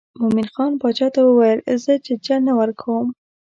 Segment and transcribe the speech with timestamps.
[0.19, 3.07] مومن خان باچا ته وویل زه ججه نه ورکوم.